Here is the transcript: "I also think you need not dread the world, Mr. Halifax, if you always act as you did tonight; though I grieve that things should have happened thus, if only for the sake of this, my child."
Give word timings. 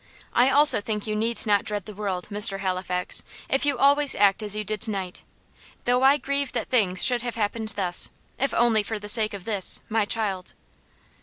"I 0.33 0.49
also 0.49 0.81
think 0.81 1.05
you 1.05 1.15
need 1.15 1.45
not 1.45 1.63
dread 1.63 1.85
the 1.85 1.93
world, 1.93 2.29
Mr. 2.31 2.61
Halifax, 2.61 3.21
if 3.47 3.67
you 3.67 3.77
always 3.77 4.15
act 4.15 4.41
as 4.41 4.55
you 4.55 4.63
did 4.63 4.81
tonight; 4.81 5.21
though 5.85 6.01
I 6.01 6.17
grieve 6.17 6.53
that 6.53 6.69
things 6.69 7.03
should 7.05 7.21
have 7.21 7.35
happened 7.35 7.73
thus, 7.75 8.09
if 8.39 8.51
only 8.51 8.81
for 8.81 8.97
the 8.97 9.07
sake 9.07 9.35
of 9.35 9.45
this, 9.45 9.83
my 9.89 10.05
child." 10.05 10.55